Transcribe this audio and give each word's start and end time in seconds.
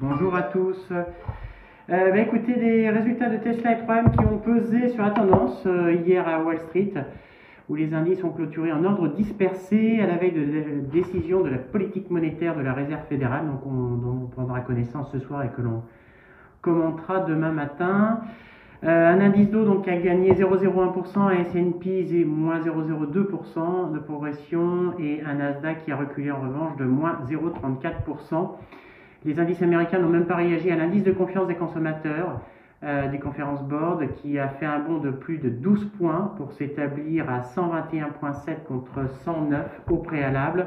Bonjour 0.00 0.34
à 0.34 0.42
tous. 0.42 0.90
Euh, 0.90 1.04
bah, 1.88 2.18
écoutez, 2.18 2.54
des 2.54 2.90
résultats 2.90 3.28
de 3.30 3.36
Tesla 3.36 3.78
et 3.78 3.82
3M 3.82 4.10
qui 4.10 4.24
ont 4.24 4.38
pesé 4.38 4.88
sur 4.88 5.04
la 5.04 5.10
tendance 5.10 5.62
euh, 5.66 5.92
hier 5.92 6.26
à 6.26 6.42
Wall 6.42 6.58
Street, 6.58 6.94
où 7.68 7.76
les 7.76 7.94
indices 7.94 8.24
ont 8.24 8.30
clôturé 8.30 8.72
en 8.72 8.84
ordre 8.84 9.06
dispersé 9.06 10.00
à 10.00 10.08
la 10.08 10.16
veille 10.16 10.32
de 10.32 10.40
la 10.40 10.90
décision 10.92 11.42
de 11.42 11.50
la 11.50 11.58
politique 11.58 12.10
monétaire 12.10 12.56
de 12.56 12.62
la 12.62 12.72
Réserve 12.72 13.04
fédérale, 13.08 13.44
on, 13.64 13.94
dont 13.94 14.22
on 14.24 14.26
prendra 14.26 14.62
connaissance 14.62 15.12
ce 15.12 15.20
soir 15.20 15.44
et 15.44 15.50
que 15.50 15.62
l'on 15.62 15.84
commentera 16.60 17.20
demain 17.20 17.52
matin. 17.52 18.18
Euh, 18.82 19.12
un 19.12 19.20
indice 19.20 19.48
d'eau 19.48 19.64
donc 19.64 19.86
a 19.86 19.96
gagné 19.96 20.32
0,01%, 20.32 21.20
un 21.20 21.30
S&P 21.30 22.04
c'est 22.10 22.24
moins 22.24 22.58
0,02% 22.58 23.92
de 23.92 23.98
progression 24.00 24.94
et 24.98 25.22
un 25.24 25.34
Nasdaq 25.34 25.84
qui 25.84 25.92
a 25.92 25.96
reculé 25.96 26.32
en 26.32 26.40
revanche 26.40 26.76
de 26.78 26.84
moins 26.84 27.20
0,34%. 27.30 28.56
Les 29.24 29.40
indices 29.40 29.62
américains 29.62 29.98
n'ont 29.98 30.08
même 30.08 30.26
pas 30.26 30.36
réagi 30.36 30.70
à 30.70 30.76
l'indice 30.76 31.04
de 31.04 31.12
confiance 31.12 31.46
des 31.46 31.54
consommateurs 31.54 32.40
euh, 32.84 33.08
des 33.08 33.18
conférences 33.18 33.62
board 33.62 34.06
qui 34.16 34.38
a 34.38 34.48
fait 34.48 34.66
un 34.66 34.78
bond 34.78 34.98
de 34.98 35.10
plus 35.10 35.38
de 35.38 35.48
12 35.48 35.86
points 35.96 36.34
pour 36.36 36.52
s'établir 36.52 37.30
à 37.30 37.40
121,7 37.40 38.64
contre 38.68 39.08
109 39.24 39.80
au 39.88 39.96
préalable, 39.96 40.66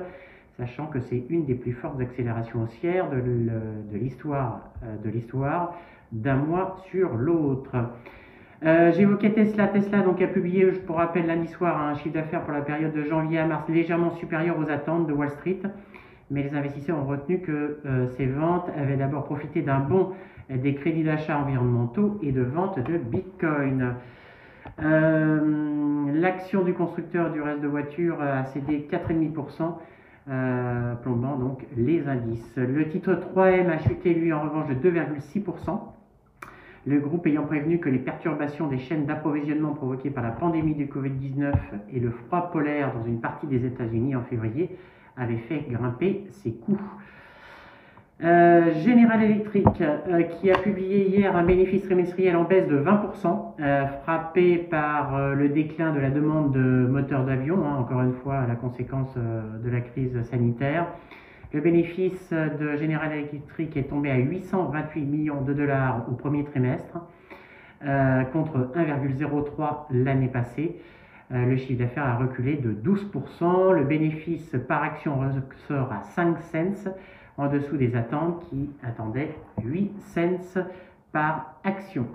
sachant 0.57 0.87
que 0.87 0.99
c'est 0.99 1.23
une 1.29 1.45
des 1.45 1.53
plus 1.53 1.73
fortes 1.73 2.01
accélérations 2.01 2.63
haussières 2.63 3.07
de 3.11 3.97
l'histoire 3.97 4.61
euh, 4.81 4.97
de 5.03 5.09
l'histoire 5.09 5.75
d'un 6.11 6.37
mois 6.37 6.77
sur 6.89 7.13
l'autre. 7.15 7.75
Euh, 8.63 8.91
J'évoquais 8.93 9.33
Tesla. 9.33 9.67
Tesla 9.67 9.99
donc, 9.99 10.19
a 10.19 10.27
publié, 10.27 10.65
pour 10.87 10.95
rappel, 10.95 11.27
lundi 11.27 11.49
soir 11.49 11.79
un 11.79 11.93
chiffre 11.95 12.15
d'affaires 12.15 12.41
pour 12.41 12.53
la 12.53 12.61
période 12.61 12.93
de 12.93 13.03
janvier 13.03 13.37
à 13.37 13.45
mars 13.45 13.69
légèrement 13.69 14.15
supérieur 14.15 14.57
aux 14.57 14.71
attentes 14.71 15.05
de 15.05 15.13
Wall 15.13 15.29
Street 15.29 15.59
mais 16.29 16.43
les 16.43 16.53
investisseurs 16.53 16.97
ont 16.97 17.05
retenu 17.05 17.39
que 17.39 17.79
euh, 17.85 18.07
ces 18.17 18.25
ventes 18.25 18.69
avaient 18.77 18.97
d'abord 18.97 19.25
profité 19.25 19.61
d'un 19.61 19.79
bond 19.79 20.11
des 20.49 20.75
crédits 20.75 21.03
d'achat 21.03 21.37
environnementaux 21.37 22.19
et 22.21 22.31
de 22.31 22.41
vente 22.41 22.79
de 22.79 22.97
Bitcoin. 22.97 23.95
Euh, 24.81 26.11
l'action 26.13 26.63
du 26.63 26.73
constructeur 26.73 27.31
du 27.31 27.41
reste 27.41 27.61
de 27.61 27.67
voitures 27.67 28.21
a 28.21 28.45
cédé 28.45 28.87
4,5%, 28.91 29.77
euh, 30.29 30.95
plombant 30.95 31.37
donc 31.37 31.65
les 31.75 32.07
indices. 32.07 32.55
Le 32.55 32.87
titre 32.87 33.13
3M 33.13 33.69
a 33.69 33.79
chuté 33.79 34.13
lui 34.13 34.31
en 34.33 34.41
revanche 34.41 34.67
de 34.69 34.75
2,6%. 34.75 35.79
Le 36.85 36.99
groupe 36.99 37.25
ayant 37.27 37.43
prévenu 37.43 37.79
que 37.79 37.89
les 37.89 37.99
perturbations 37.99 38.67
des 38.67 38.77
chaînes 38.77 39.05
d'approvisionnement 39.05 39.73
provoquées 39.73 40.09
par 40.09 40.23
la 40.23 40.31
pandémie 40.31 40.75
du 40.75 40.85
Covid-19 40.85 41.53
et 41.91 41.99
le 41.99 42.11
froid 42.11 42.49
polaire 42.51 42.93
dans 42.93 43.05
une 43.05 43.19
partie 43.19 43.47
des 43.47 43.65
États-Unis 43.65 44.15
en 44.15 44.21
février 44.23 44.77
avait 45.17 45.37
fait 45.37 45.65
grimper 45.69 46.25
ses 46.31 46.53
coûts. 46.53 46.79
Euh, 48.23 48.73
General 48.83 49.21
Electric, 49.21 49.67
euh, 49.79 50.23
qui 50.23 50.49
a 50.49 50.57
publié 50.57 51.07
hier 51.07 51.35
un 51.35 51.43
bénéfice 51.43 51.83
trimestriel 51.83 52.35
en 52.35 52.45
baisse 52.45 52.67
de 52.67 52.77
20%, 52.77 53.55
euh, 53.59 53.85
frappé 54.03 54.57
par 54.57 55.35
le 55.35 55.49
déclin 55.49 55.93
de 55.93 55.99
la 55.99 56.09
demande 56.09 56.51
de 56.51 56.87
moteurs 56.87 57.25
d'avion, 57.25 57.63
hein, 57.63 57.75
encore 57.79 58.01
une 58.01 58.13
fois 58.13 58.47
la 58.47 58.55
conséquence 58.55 59.15
de 59.15 59.69
la 59.69 59.81
crise 59.81 60.19
sanitaire. 60.23 60.87
Le 61.53 61.61
bénéfice 61.61 62.33
de 62.33 62.75
General 62.75 63.11
Electric 63.11 63.77
est 63.77 63.89
tombé 63.89 64.09
à 64.09 64.17
828 64.17 65.01
millions 65.01 65.41
de 65.41 65.53
dollars 65.53 66.05
au 66.09 66.15
premier 66.15 66.43
trimestre, 66.43 66.97
contre 68.33 68.71
1,03 68.75 69.85
l'année 69.91 70.27
passée. 70.27 70.75
Euh, 71.33 71.45
le 71.45 71.57
chiffre 71.57 71.79
d'affaires 71.79 72.05
a 72.05 72.17
reculé 72.17 72.55
de 72.55 72.71
12%. 72.71 73.73
Le 73.73 73.83
bénéfice 73.83 74.55
par 74.67 74.83
action 74.83 75.19
ressort 75.19 75.91
à 75.91 76.01
5 76.01 76.41
cents, 76.41 76.95
en 77.37 77.47
dessous 77.47 77.77
des 77.77 77.95
attentes 77.95 78.47
qui 78.49 78.69
attendaient 78.83 79.35
8 79.63 79.91
cents 79.99 80.61
par 81.11 81.55
action. 81.63 82.07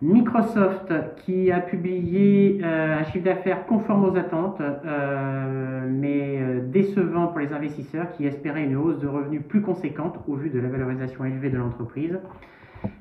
Microsoft 0.00 0.92
qui 1.24 1.52
a 1.52 1.60
publié 1.60 2.60
euh, 2.62 2.98
un 2.98 3.04
chiffre 3.04 3.24
d'affaires 3.24 3.66
conforme 3.66 4.04
aux 4.04 4.16
attentes, 4.16 4.60
euh, 4.60 5.86
mais 5.88 6.60
décevant 6.72 7.28
pour 7.28 7.38
les 7.38 7.52
investisseurs 7.52 8.10
qui 8.12 8.26
espéraient 8.26 8.64
une 8.64 8.76
hausse 8.76 8.98
de 8.98 9.06
revenus 9.06 9.42
plus 9.48 9.62
conséquente 9.62 10.18
au 10.26 10.34
vu 10.34 10.50
de 10.50 10.58
la 10.58 10.68
valorisation 10.68 11.24
élevée 11.24 11.50
de 11.50 11.58
l'entreprise. 11.58 12.18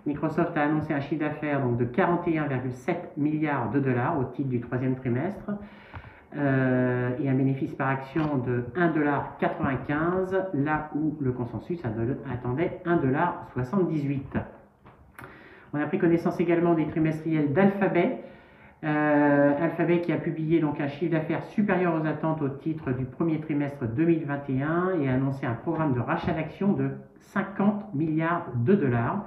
Microsoft 0.06 0.58
a 0.58 0.64
annoncé 0.64 0.94
un 0.94 1.00
chiffre 1.00 1.22
d'affaires 1.22 1.68
de 1.68 1.86
41,7 1.86 2.96
milliards 3.18 3.72
de 3.72 3.80
dollars 3.80 4.18
au 4.20 4.24
titre 4.26 4.50
du 4.50 4.60
troisième 4.60 4.96
trimestre 4.96 5.52
euh, 6.38 7.10
et 7.22 7.30
un 7.30 7.34
bénéfice 7.34 7.74
par 7.74 7.90
action 7.90 8.38
de 8.38 8.64
1,95$, 8.76 10.46
là 10.54 10.90
où 10.96 11.18
le 11.20 11.32
consensus 11.34 11.82
attendait 12.32 12.82
1,78$. 12.86 14.20
On 15.74 15.80
a 15.80 15.86
pris 15.86 16.00
connaissance 16.00 16.40
également 16.40 16.74
des 16.74 16.88
trimestriels 16.88 17.54
d'Alphabet. 17.54 18.20
Euh, 18.84 19.52
Alphabet 19.62 20.02
qui 20.02 20.12
a 20.12 20.18
publié 20.18 20.60
donc 20.60 20.80
un 20.80 20.88
chiffre 20.88 21.12
d'affaires 21.12 21.44
supérieur 21.44 22.02
aux 22.02 22.06
attentes 22.08 22.42
au 22.42 22.50
titre 22.50 22.92
du 22.92 23.06
premier 23.06 23.40
trimestre 23.40 23.86
2021 23.86 25.00
et 25.02 25.10
a 25.10 25.14
annoncé 25.14 25.46
un 25.46 25.54
programme 25.54 25.94
de 25.94 26.00
rachat 26.00 26.32
d'actions 26.32 26.74
de 26.74 26.90
50 27.20 27.94
milliards 27.94 28.48
de 28.56 28.74
dollars. 28.74 29.26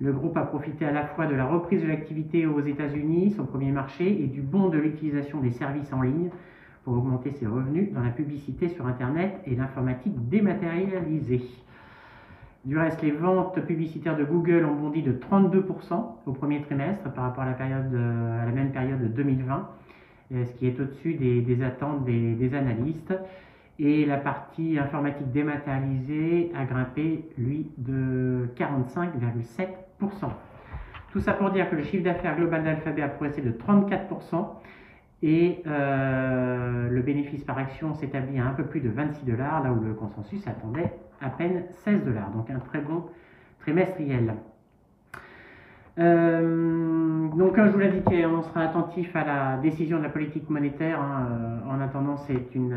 Le 0.00 0.12
groupe 0.12 0.36
a 0.36 0.42
profité 0.42 0.84
à 0.84 0.92
la 0.92 1.04
fois 1.04 1.26
de 1.26 1.34
la 1.34 1.44
reprise 1.44 1.82
de 1.82 1.88
l'activité 1.88 2.46
aux 2.46 2.60
États-Unis, 2.60 3.32
son 3.32 3.46
premier 3.46 3.72
marché, 3.72 4.22
et 4.22 4.26
du 4.28 4.42
bond 4.42 4.68
de 4.68 4.78
l'utilisation 4.78 5.40
des 5.40 5.50
services 5.50 5.92
en 5.92 6.02
ligne 6.02 6.30
pour 6.84 6.96
augmenter 6.96 7.32
ses 7.32 7.46
revenus 7.46 7.92
dans 7.92 8.02
la 8.02 8.10
publicité 8.10 8.68
sur 8.68 8.86
Internet 8.86 9.40
et 9.44 9.56
l'informatique 9.56 10.14
dématérialisée. 10.28 11.42
Du 12.64 12.78
reste, 12.78 13.02
les 13.02 13.10
ventes 13.10 13.60
publicitaires 13.66 14.16
de 14.16 14.24
Google 14.24 14.64
ont 14.64 14.74
bondi 14.74 15.02
de 15.02 15.12
32% 15.12 16.04
au 16.26 16.32
premier 16.32 16.62
trimestre 16.62 17.10
par 17.12 17.24
rapport 17.24 17.44
à 17.44 17.46
la, 17.46 18.52
même 18.52 18.70
période 18.70 19.00
de 19.00 19.08
2020, 19.08 19.68
ce 20.30 20.52
qui 20.54 20.66
est 20.66 20.78
au-dessus 20.78 21.14
des, 21.14 21.62
attentes 21.62 22.04
des, 22.04 22.54
analystes. 22.54 23.14
Et 23.80 24.06
la 24.06 24.16
partie 24.16 24.78
informatique 24.78 25.30
dématérialisée 25.32 26.52
a 26.56 26.64
grimpé, 26.64 27.28
lui, 27.36 27.70
de 27.78 28.48
45,7%. 28.56 29.87
Tout 29.98 31.20
ça 31.20 31.32
pour 31.32 31.50
dire 31.50 31.68
que 31.70 31.76
le 31.76 31.82
chiffre 31.82 32.04
d'affaires 32.04 32.36
global 32.36 32.64
d'Alphabet 32.64 33.02
a 33.02 33.08
progressé 33.08 33.42
de 33.42 33.50
34% 33.50 34.46
et 35.22 35.62
euh, 35.66 36.88
le 36.88 37.02
bénéfice 37.02 37.42
par 37.42 37.58
action 37.58 37.94
s'établit 37.94 38.38
à 38.38 38.46
un 38.46 38.52
peu 38.52 38.64
plus 38.64 38.80
de 38.80 38.88
26 38.88 39.24
dollars, 39.24 39.64
là 39.64 39.72
où 39.72 39.82
le 39.82 39.94
consensus 39.94 40.46
attendait 40.46 40.92
à 41.20 41.30
peine 41.30 41.64
16 41.84 42.04
dollars. 42.04 42.30
Donc 42.30 42.50
un 42.50 42.60
très 42.60 42.80
bon 42.80 43.04
trimestriel. 43.60 44.34
Euh, 45.98 47.28
donc, 47.30 47.56
je 47.56 47.70
vous 47.70 47.78
dit, 47.80 48.24
on 48.24 48.42
sera 48.42 48.62
attentif 48.62 49.16
à 49.16 49.24
la 49.24 49.56
décision 49.56 49.98
de 49.98 50.04
la 50.04 50.10
politique 50.10 50.48
monétaire. 50.48 51.00
Hein. 51.00 51.26
Euh, 51.30 51.70
en 51.74 51.80
attendant, 51.80 52.16
c'est 52.18 52.54
une 52.54 52.76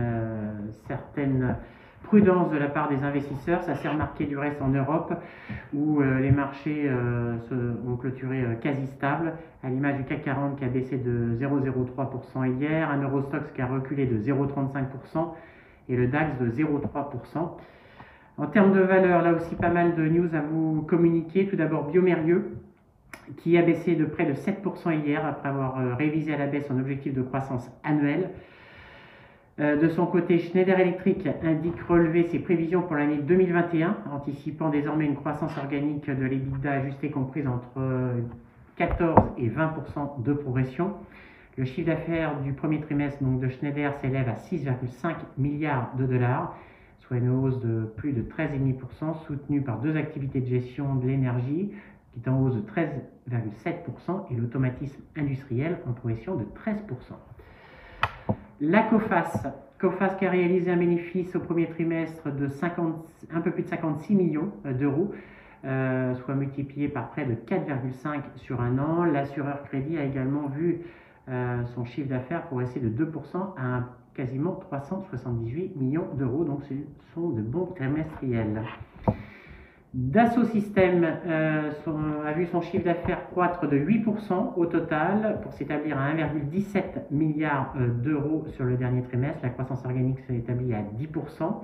certaine 0.87 1.55
prudence 2.03 2.51
de 2.51 2.57
la 2.57 2.67
part 2.67 2.89
des 2.89 3.03
investisseurs. 3.03 3.63
Ça 3.63 3.75
s'est 3.75 3.87
remarqué 3.87 4.25
du 4.25 4.37
reste 4.37 4.61
en 4.61 4.69
Europe 4.69 5.13
où 5.73 6.01
euh, 6.01 6.19
les 6.19 6.31
marchés 6.31 6.85
euh, 6.87 7.37
se, 7.49 7.55
ont 7.89 7.95
clôturé 7.95 8.41
euh, 8.41 8.55
quasi 8.55 8.87
stables, 8.87 9.33
à 9.63 9.69
l'image 9.69 9.97
du 9.97 10.03
CAC 10.03 10.23
40 10.23 10.57
qui 10.57 10.65
a 10.65 10.67
baissé 10.67 10.97
de 10.97 11.37
0,03% 11.39 12.57
hier, 12.57 12.89
un 12.89 13.01
Eurostox 13.01 13.51
qui 13.51 13.61
a 13.61 13.67
reculé 13.67 14.05
de 14.05 14.17
0,35% 14.17 15.33
et 15.89 15.95
le 15.95 16.07
DAX 16.07 16.37
de 16.39 16.49
0,3%. 16.49 17.49
En 18.37 18.47
termes 18.47 18.73
de 18.73 18.79
valeur, 18.79 19.21
là 19.21 19.33
aussi 19.33 19.55
pas 19.55 19.69
mal 19.69 19.95
de 19.95 20.07
news 20.07 20.33
à 20.33 20.41
vous 20.41 20.81
communiquer. 20.83 21.47
Tout 21.47 21.57
d'abord 21.57 21.89
Biomérieux 21.89 22.57
qui 23.37 23.57
a 23.57 23.61
baissé 23.61 23.95
de 23.95 24.05
près 24.05 24.25
de 24.25 24.33
7% 24.33 25.05
hier 25.05 25.25
après 25.25 25.49
avoir 25.49 25.97
révisé 25.97 26.33
à 26.33 26.37
la 26.37 26.47
baisse 26.47 26.67
son 26.67 26.79
objectif 26.79 27.13
de 27.13 27.21
croissance 27.21 27.69
annuelle. 27.83 28.31
Euh, 29.59 29.75
de 29.75 29.89
son 29.89 30.05
côté, 30.05 30.39
Schneider 30.39 30.79
Electric 30.79 31.27
indique 31.43 31.79
relever 31.81 32.23
ses 32.29 32.39
prévisions 32.39 32.81
pour 32.81 32.95
l'année 32.95 33.17
2021, 33.17 33.97
anticipant 34.11 34.69
désormais 34.69 35.05
une 35.05 35.15
croissance 35.15 35.55
organique 35.57 36.09
de 36.09 36.25
l'EBITDA 36.25 36.71
ajustée 36.71 37.11
comprise 37.11 37.47
entre 37.47 37.81
14 38.77 39.33
et 39.37 39.49
20% 39.49 40.23
de 40.23 40.33
progression. 40.33 40.93
Le 41.57 41.65
chiffre 41.65 41.87
d'affaires 41.87 42.39
du 42.41 42.53
premier 42.53 42.79
trimestre 42.79 43.21
de 43.21 43.49
Schneider 43.49 43.93
s'élève 43.99 44.29
à 44.29 44.35
6,5 44.35 45.15
milliards 45.37 45.91
de 45.97 46.05
dollars, 46.05 46.57
soit 47.01 47.17
une 47.17 47.29
hausse 47.29 47.59
de 47.59 47.91
plus 47.97 48.13
de 48.13 48.21
13,5%, 48.21 49.25
soutenue 49.27 49.61
par 49.61 49.79
deux 49.79 49.97
activités 49.97 50.39
de 50.39 50.47
gestion 50.47 50.95
de 50.95 51.07
l'énergie, 51.07 51.71
qui 52.13 52.19
est 52.19 52.29
en 52.29 52.41
hausse 52.41 52.55
de 52.55 52.61
13,7%, 52.61 54.31
et 54.31 54.35
l'automatisme 54.35 55.01
industriel 55.17 55.77
en 55.87 55.91
progression 55.91 56.35
de 56.35 56.43
13%. 56.43 56.77
La 58.63 58.83
COFAS, 58.83 59.41
COFAS 59.79 60.17
qui 60.19 60.25
a 60.27 60.29
réalisé 60.29 60.69
un 60.69 60.77
bénéfice 60.77 61.35
au 61.35 61.39
premier 61.39 61.67
trimestre 61.67 62.31
de 62.31 62.47
50, 62.47 62.93
un 63.33 63.41
peu 63.41 63.49
plus 63.49 63.63
de 63.63 63.69
56 63.69 64.13
millions 64.13 64.51
euh, 64.67 64.73
d'euros, 64.73 65.11
euh, 65.65 66.13
soit 66.13 66.35
multiplié 66.35 66.87
par 66.87 67.09
près 67.09 67.25
de 67.25 67.33
4,5 67.33 68.21
sur 68.35 68.61
un 68.61 68.77
an. 68.77 69.03
L'assureur 69.03 69.63
crédit 69.63 69.97
a 69.97 70.03
également 70.03 70.47
vu 70.47 70.81
euh, 71.27 71.65
son 71.73 71.85
chiffre 71.85 72.07
d'affaires 72.07 72.43
progresser 72.43 72.79
de 72.79 73.03
2% 73.03 73.09
à 73.57 73.85
quasiment 74.13 74.53
378 74.53 75.75
millions 75.75 76.13
d'euros. 76.13 76.43
Donc 76.43 76.61
ce 76.65 76.75
sont 77.15 77.29
de 77.29 77.41
bons 77.41 77.65
trimestriels. 77.65 78.61
Dassault 79.93 80.45
Systèmes 80.45 81.05
euh, 81.25 81.69
a 82.25 82.31
vu 82.31 82.45
son 82.45 82.61
chiffre 82.61 82.85
d'affaires 82.85 83.29
croître 83.31 83.67
de 83.67 83.77
8% 83.77 84.53
au 84.55 84.65
total 84.65 85.41
pour 85.43 85.51
s'établir 85.51 85.99
à 85.99 86.13
1,17 86.13 87.11
milliard 87.11 87.73
euh, 87.77 87.87
d'euros 87.89 88.45
sur 88.55 88.63
le 88.63 88.77
dernier 88.77 89.01
trimestre. 89.01 89.39
La 89.43 89.49
croissance 89.49 89.83
organique 89.83 90.19
s'est 90.21 90.35
établie 90.37 90.73
à 90.73 90.81
10%. 90.81 91.55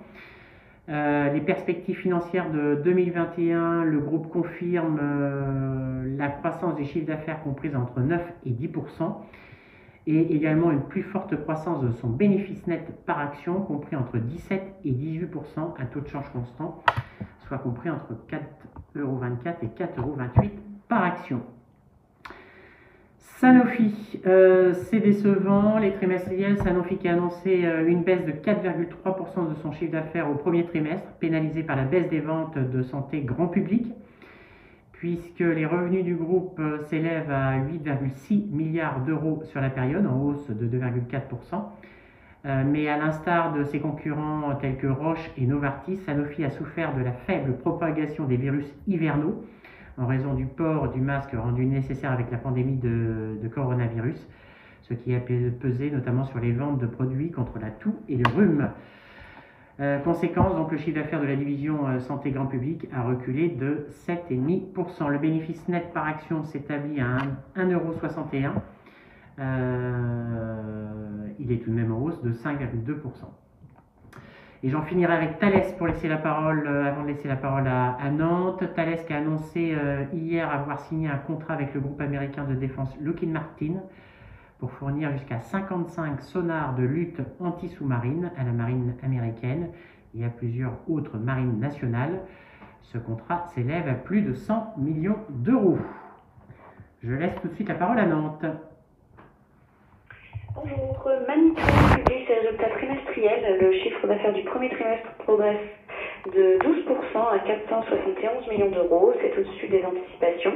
Euh, 0.89 1.31
les 1.31 1.39
perspectives 1.39 1.95
financières 1.95 2.51
de 2.51 2.81
2021, 2.83 3.85
le 3.85 3.99
groupe 3.99 4.29
confirme 4.29 4.99
la 6.17 6.27
croissance 6.27 6.75
des 6.75 6.83
chiffres 6.83 7.07
d'affaires 7.07 7.41
comprise 7.43 7.77
entre 7.77 8.01
9 8.01 8.21
et 8.45 8.51
10% 8.51 9.15
et 10.05 10.35
également 10.35 10.71
une 10.71 10.81
plus 10.81 11.03
forte 11.03 11.35
croissance 11.43 11.81
de 11.81 11.91
son 11.91 12.09
bénéfice 12.09 12.67
net 12.67 13.05
par 13.05 13.19
action 13.19 13.61
compris 13.61 13.95
entre 13.95 14.17
17 14.17 14.63
et 14.83 14.91
18% 14.91 15.27
à 15.79 15.85
taux 15.85 16.01
de 16.01 16.07
change 16.07 16.29
constant 16.31 16.81
soit 17.47 17.57
compris 17.57 17.89
entre 17.89 18.13
4,24€ 18.29 19.55
et 19.63 19.67
4,28€ 19.67 20.51
par 20.87 21.03
action. 21.03 21.41
Sanofi, 23.39 24.19
euh, 24.25 24.73
c'est 24.73 24.99
décevant. 24.99 25.77
Les 25.77 25.93
trimestriels, 25.93 26.57
Sanofi 26.57 26.97
qui 26.97 27.07
a 27.07 27.13
annoncé 27.13 27.65
euh, 27.65 27.87
une 27.87 28.03
baisse 28.03 28.25
de 28.25 28.31
4,3% 28.31 29.49
de 29.49 29.55
son 29.61 29.71
chiffre 29.71 29.91
d'affaires 29.91 30.29
au 30.29 30.33
premier 30.33 30.65
trimestre, 30.65 31.07
pénalisé 31.19 31.61
par 31.61 31.75
la 31.75 31.83
baisse 31.83 32.09
des 32.09 32.19
ventes 32.19 32.57
de 32.57 32.81
santé 32.81 33.21
grand 33.21 33.47
public, 33.47 33.93
puisque 34.91 35.39
les 35.41 35.67
revenus 35.67 36.03
du 36.03 36.15
groupe 36.15 36.59
euh, 36.59 36.79
s'élèvent 36.89 37.29
à 37.29 37.59
8,6 37.59 38.49
milliards 38.49 39.01
d'euros 39.01 39.43
sur 39.45 39.61
la 39.61 39.69
période, 39.69 40.07
en 40.07 40.19
hausse 40.19 40.49
de 40.49 40.65
2,4%. 40.65 41.61
Euh, 42.47 42.63
mais 42.65 42.87
à 42.87 42.97
l'instar 42.97 43.51
de 43.53 43.65
ses 43.65 43.79
concurrents 43.79 44.55
tels 44.61 44.77
que 44.77 44.87
Roche 44.87 45.31
et 45.37 45.45
Novartis, 45.45 45.97
Sanofi 45.97 46.45
a 46.45 46.49
souffert 46.49 46.95
de 46.95 47.01
la 47.01 47.11
faible 47.11 47.57
propagation 47.57 48.25
des 48.25 48.37
virus 48.37 48.65
hivernaux 48.87 49.43
en 49.97 50.05
raison 50.05 50.33
du 50.33 50.45
port 50.45 50.89
du 50.89 51.01
masque 51.01 51.33
rendu 51.33 51.65
nécessaire 51.65 52.11
avec 52.11 52.31
la 52.31 52.37
pandémie 52.37 52.77
de, 52.77 53.49
coronavirus, 53.53 54.27
ce 54.83 54.93
qui 54.93 55.13
a 55.13 55.19
pesé 55.19 55.91
notamment 55.91 56.23
sur 56.23 56.39
les 56.39 56.51
ventes 56.53 56.79
de 56.79 56.85
produits 56.85 57.31
contre 57.31 57.59
la 57.59 57.71
toux 57.71 57.95
et 58.07 58.15
le 58.15 58.29
rhume. 58.35 58.69
Euh, 59.79 59.99
conséquence, 59.99 60.55
donc 60.55 60.71
le 60.71 60.77
chiffre 60.77 60.97
d'affaires 60.99 61.21
de 61.21 61.27
la 61.27 61.35
division 61.35 61.87
euh, 61.87 61.99
santé 61.99 62.31
grand 62.31 62.47
public 62.47 62.87
a 62.95 63.03
reculé 63.03 63.49
de 63.49 63.87
7,5%. 64.07 65.09
Le 65.09 65.19
bénéfice 65.19 65.67
net 65.67 65.91
par 65.93 66.07
action 66.07 66.43
s'établit 66.45 66.99
à 66.99 67.17
1,61€. 67.55 68.51
Euh, 69.39 70.76
il 71.47 71.53
est 71.53 71.63
tout 71.63 71.69
de 71.69 71.75
même 71.75 71.93
en 71.93 71.99
hausse 71.99 72.21
de 72.21 72.33
5,2%. 72.33 72.95
Et 74.63 74.69
j'en 74.69 74.81
finirai 74.81 75.13
avec 75.13 75.39
Thales 75.39 75.63
pour 75.77 75.87
laisser 75.87 76.09
la 76.09 76.17
parole, 76.17 76.67
euh, 76.67 76.87
avant 76.87 77.03
de 77.03 77.07
laisser 77.07 77.27
la 77.27 77.35
parole 77.35 77.67
à, 77.67 78.09
Nantes. 78.11 78.63
Thales 78.75 79.05
qui 79.05 79.13
a 79.13 79.17
annoncé 79.17 79.73
euh, 79.73 80.03
hier 80.13 80.49
avoir 80.51 80.79
signé 80.79 81.07
un 81.07 81.17
contrat 81.17 81.53
avec 81.53 81.73
le 81.73 81.79
groupe 81.79 82.01
américain 82.01 82.43
de 82.43 82.55
défense 82.55 82.89
Lockheed 82.99 83.31
Martin 83.31 83.75
pour 84.59 84.71
fournir 84.71 85.11
jusqu'à 85.11 85.39
55 85.39 86.21
sonars 86.21 86.75
de 86.75 86.83
lutte 86.83 87.21
anti-sous-marine 87.39 88.31
à 88.35 88.43
la 88.43 88.51
marine 88.51 88.95
américaine 89.03 89.69
et 90.15 90.25
à 90.25 90.29
plusieurs 90.29 90.73
autres 90.89 91.17
marines 91.17 91.59
nationales. 91.59 92.23
Ce 92.81 92.97
contrat 92.97 93.45
s'élève 93.53 93.87
à 93.87 93.93
plus 93.93 94.21
de 94.21 94.33
100 94.33 94.73
millions 94.79 95.19
d'euros. 95.29 95.77
Je 97.03 97.13
laisse 97.13 97.35
tout 97.41 97.47
de 97.47 97.53
suite 97.53 97.69
la 97.69 97.75
parole 97.75 97.99
à 97.99 98.07
Nantes. 98.07 98.45
Bonjour, 100.57 101.07
Manitou 101.27 101.61
publie 101.93 102.25
ses 102.25 102.33
résultats 102.33 102.69
trimestriels. 102.69 103.59
Le 103.61 103.71
chiffre 103.73 104.07
d'affaires 104.07 104.33
du 104.33 104.41
premier 104.41 104.69
trimestre 104.69 105.07
progresse 105.19 105.61
de 106.33 106.57
12% 106.57 106.91
à 107.31 107.39
471 107.45 108.47
millions 108.47 108.71
d'euros. 108.71 109.13
C'est 109.21 109.37
au-dessus 109.37 109.67
des 109.67 109.83
anticipations. 109.85 110.53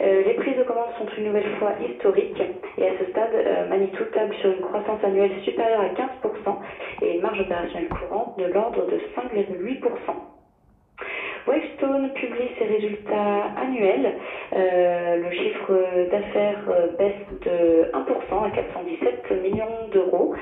Euh, 0.00 0.22
les 0.24 0.34
prises 0.34 0.56
de 0.56 0.62
commandes 0.62 0.94
sont 0.96 1.06
une 1.18 1.24
nouvelle 1.24 1.54
fois 1.58 1.72
historiques 1.86 2.42
et 2.78 2.88
à 2.88 2.98
ce 2.98 3.10
stade, 3.10 3.34
euh, 3.34 3.68
Manitou 3.68 4.04
table 4.04 4.34
sur 4.36 4.50
une 4.52 4.62
croissance 4.62 5.04
annuelle 5.04 5.32
supérieure 5.44 5.82
à 5.82 5.88
15% 5.88 6.56
et 7.02 7.16
une 7.16 7.20
marge 7.20 7.40
opérationnelle 7.40 7.90
courante 7.90 8.38
de 8.38 8.46
l'ordre 8.46 8.86
de 8.86 8.98
5,8%. 9.14 10.35
Publie 11.86 12.48
ses 12.58 12.64
résultats 12.64 13.44
annuels. 13.56 14.14
Euh, 14.54 15.16
le 15.18 15.30
chiffre 15.30 15.72
d'affaires 16.10 16.64
euh, 16.68 16.88
baisse 16.98 17.40
de 17.42 17.90
1% 17.92 18.44
à 18.44 18.50
417 18.50 19.42
millions 19.42 19.88
d'euros. 19.92 20.34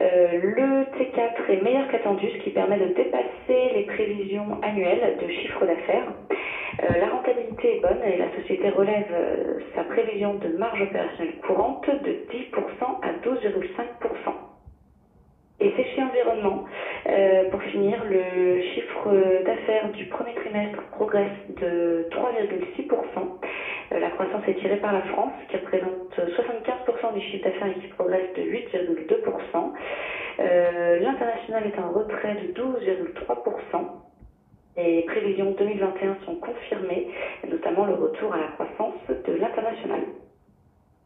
Euh, 0.00 0.28
le 0.42 0.84
T4 0.98 1.48
est 1.48 1.62
meilleur 1.62 1.86
qu'attendu, 1.92 2.26
ce 2.30 2.38
qui 2.38 2.50
permet 2.50 2.78
de 2.78 2.94
dépasser 2.94 3.70
les 3.74 3.82
prévisions 3.86 4.60
annuelles 4.62 5.18
de 5.22 5.28
chiffre 5.28 5.64
d'affaires. 5.64 6.12
la 6.98 7.08
rentabilité 7.08 7.76
est 7.76 7.80
bonne 7.80 8.02
et 8.02 8.16
la 8.16 8.30
société 8.40 8.70
relève 8.70 9.62
sa 9.76 9.84
prévision 9.84 10.34
de 10.34 10.48
marge 10.56 10.82
opérationnelle 10.82 11.36
courante 11.46 11.88
de 11.88 12.26
10% 12.32 12.56
à 13.02 13.12
12,5%. 13.22 14.39
Et 15.60 15.70
c'est 15.76 15.84
chez 15.94 16.02
Environnement. 16.02 16.64
Euh, 17.06 17.44
pour 17.50 17.62
finir, 17.64 18.02
le 18.04 18.62
chiffre 18.62 19.42
d'affaires 19.44 19.90
du 19.90 20.06
premier 20.06 20.34
trimestre 20.34 20.82
progresse 20.92 21.36
de 21.60 22.08
3,6%. 22.10 23.40
Euh, 23.92 23.98
la 23.98 24.08
croissance 24.10 24.42
est 24.48 24.54
tirée 24.54 24.78
par 24.78 24.94
la 24.94 25.02
France, 25.02 25.32
qui 25.50 25.56
représente 25.56 26.16
75% 26.16 27.12
du 27.12 27.20
chiffre 27.20 27.44
d'affaires 27.44 27.68
et 27.68 27.80
qui 27.80 27.88
progresse 27.88 28.32
de 28.36 28.42
8,2%. 28.42 29.72
Euh, 30.40 30.98
l'international 31.00 31.66
est 31.66 31.78
en 31.78 31.90
retrait 31.90 32.36
de 32.36 32.52
12,3%. 32.54 33.84
Les 34.78 35.02
prévisions 35.02 35.50
2021 35.58 36.16
sont 36.24 36.36
confirmées, 36.36 37.06
notamment 37.46 37.84
le 37.84 37.94
retour 37.94 38.32
à 38.32 38.38
la 38.38 38.48
croissance 38.48 38.94
de 39.26 39.32
l'international. 39.34 40.04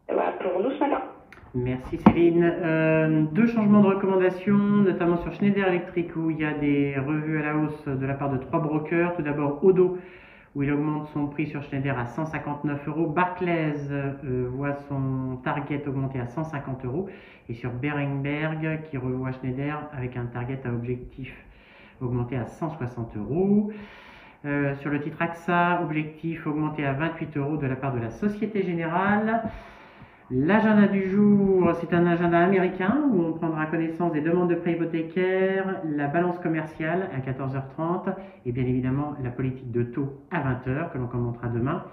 Voilà 0.08 0.32
pour 0.32 0.60
nous 0.60 0.70
ce 0.70 0.78
matin. 0.78 1.13
Merci 1.56 1.98
Céline. 1.98 2.42
Euh, 2.42 3.22
deux 3.30 3.46
changements 3.46 3.80
de 3.80 3.86
recommandations, 3.86 4.58
notamment 4.58 5.18
sur 5.18 5.32
Schneider 5.34 5.68
Electric, 5.68 6.16
où 6.16 6.28
il 6.28 6.40
y 6.40 6.44
a 6.44 6.52
des 6.52 6.96
revues 6.98 7.38
à 7.38 7.42
la 7.42 7.56
hausse 7.56 7.86
de 7.86 8.04
la 8.04 8.14
part 8.14 8.30
de 8.30 8.38
trois 8.38 8.58
brokers. 8.58 9.14
Tout 9.14 9.22
d'abord 9.22 9.62
Odo, 9.62 9.96
où 10.56 10.64
il 10.64 10.72
augmente 10.72 11.06
son 11.12 11.28
prix 11.28 11.46
sur 11.46 11.62
Schneider 11.62 11.96
à 11.96 12.06
159 12.06 12.88
euros. 12.88 13.06
Barclays 13.06 13.88
euh, 13.88 14.48
voit 14.50 14.74
son 14.88 15.38
target 15.44 15.84
augmenter 15.86 16.18
à 16.18 16.26
150 16.26 16.84
euros. 16.86 17.08
Et 17.48 17.54
sur 17.54 17.70
Berenberg, 17.70 18.80
qui 18.90 18.98
revoit 18.98 19.30
Schneider 19.30 19.78
avec 19.96 20.16
un 20.16 20.24
target 20.24 20.58
à 20.64 20.70
objectif 20.70 21.32
augmenté 22.00 22.36
à 22.36 22.46
160 22.46 23.16
euros. 23.16 23.70
Euh, 24.44 24.74
sur 24.74 24.90
le 24.90 25.00
titre 25.00 25.22
AXA, 25.22 25.82
objectif 25.84 26.48
augmenté 26.48 26.84
à 26.84 26.94
28 26.94 27.36
euros 27.36 27.56
de 27.58 27.66
la 27.68 27.76
part 27.76 27.94
de 27.94 28.00
la 28.00 28.10
Société 28.10 28.64
Générale. 28.64 29.44
L'agenda 30.30 30.88
du 30.88 31.10
jour, 31.10 31.70
c'est 31.80 31.92
un 31.92 32.06
agenda 32.06 32.38
américain 32.38 33.02
où 33.12 33.20
on 33.20 33.32
prendra 33.34 33.66
connaissance 33.66 34.10
des 34.12 34.22
demandes 34.22 34.48
de 34.48 34.54
prêts 34.54 34.72
hypothécaires, 34.72 35.82
la 35.84 36.06
balance 36.06 36.38
commerciale 36.38 37.10
à 37.14 37.20
14h30 37.20 38.14
et 38.46 38.52
bien 38.52 38.64
évidemment 38.64 39.16
la 39.22 39.28
politique 39.28 39.70
de 39.70 39.82
taux 39.82 40.14
à 40.30 40.40
20h 40.40 40.92
que 40.92 40.96
l'on 40.96 41.08
commentera 41.08 41.48
demain. 41.48 41.84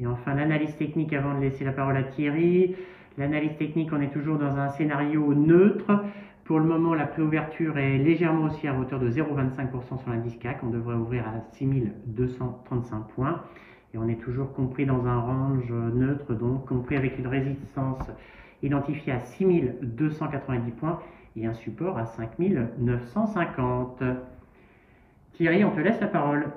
Et 0.00 0.08
enfin 0.08 0.34
l'analyse 0.34 0.76
technique 0.76 1.12
avant 1.12 1.36
de 1.36 1.40
laisser 1.40 1.64
la 1.64 1.70
parole 1.70 1.96
à 1.96 2.02
Thierry. 2.02 2.74
L'analyse 3.16 3.56
technique, 3.56 3.92
on 3.92 4.00
est 4.00 4.12
toujours 4.12 4.38
dans 4.38 4.58
un 4.58 4.70
scénario 4.70 5.32
neutre. 5.32 6.04
Pour 6.42 6.58
le 6.58 6.64
moment, 6.64 6.94
la 6.94 7.06
préouverture 7.06 7.78
est 7.78 7.98
légèrement 7.98 8.46
haussière 8.46 8.74
à 8.74 8.80
hauteur 8.80 8.98
de 8.98 9.08
0,25% 9.08 10.02
sur 10.02 10.10
l'indice 10.10 10.36
CAC. 10.38 10.64
On 10.64 10.70
devrait 10.70 10.96
ouvrir 10.96 11.28
à 11.28 11.40
6235 11.52 13.06
points. 13.14 13.40
Et 13.94 13.98
on 13.98 14.08
est 14.08 14.20
toujours 14.20 14.52
compris 14.54 14.86
dans 14.86 15.06
un 15.06 15.20
range 15.20 15.70
neutre, 15.70 16.34
donc 16.34 16.66
compris 16.66 16.96
avec 16.96 17.18
une 17.18 17.26
résistance 17.26 18.00
identifiée 18.62 19.12
à 19.12 19.20
6290 19.20 20.70
points 20.72 20.98
et 21.36 21.46
un 21.46 21.54
support 21.54 21.98
à 21.98 22.06
5950. 22.06 24.02
Thierry, 25.34 25.64
on 25.64 25.70
te 25.72 25.80
laisse 25.80 26.00
la 26.00 26.06
parole. 26.06 26.50